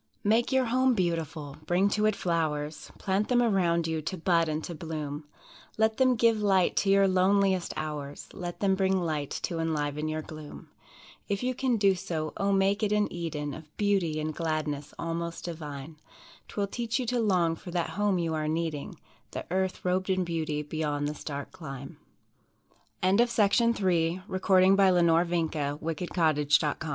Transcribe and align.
Make 0.23 0.51
your 0.51 0.65
home 0.65 0.95
beautiful 0.95 1.57
bring 1.67 1.87
to 1.89 2.07
it 2.07 2.15
flowers; 2.15 2.89
Plant 2.97 3.27
them 3.27 3.39
around 3.39 3.85
you 3.85 4.01
to 4.01 4.17
bud 4.17 4.49
and 4.49 4.63
to 4.63 4.73
bloom; 4.73 5.25
Let 5.77 5.97
them 5.97 6.15
give 6.15 6.41
light 6.41 6.75
to 6.77 6.89
your 6.89 7.07
loneliest 7.07 7.71
hours 7.77 8.27
Let 8.33 8.61
them 8.61 8.73
bring 8.73 8.99
light 8.99 9.29
to 9.43 9.59
enliven 9.59 10.07
your 10.07 10.23
gloom; 10.23 10.69
If 11.29 11.43
you 11.43 11.53
can 11.53 11.77
do 11.77 11.93
so, 11.93 12.33
O 12.37 12.51
make 12.51 12.81
it 12.81 12.91
an 12.91 13.13
Eden 13.13 13.53
Of 13.53 13.77
beauty 13.77 14.19
and 14.19 14.33
gladness 14.33 14.91
almost 14.97 15.45
divine; 15.45 15.97
'Twill 16.47 16.65
teach 16.65 16.97
you 16.97 17.05
to 17.05 17.19
long 17.19 17.55
for 17.55 17.69
that 17.69 17.91
home 17.91 18.17
you 18.17 18.33
are 18.33 18.47
needing, 18.47 18.99
The 19.33 19.45
earth 19.51 19.85
robed 19.85 20.09
in 20.09 20.23
beauty 20.23 20.63
beyond 20.63 21.07
this 21.07 21.23
dark 21.23 21.51
clime. 21.51 21.97
A 23.03 23.11
Talk 23.15 23.27
About 23.27 23.29
Stocking 23.29 23.71
the 23.73 24.23
Garden. 24.39 24.71
"The 24.71 24.79
flowers 24.79 25.79
we 25.79 26.47
lo 26.63 26.89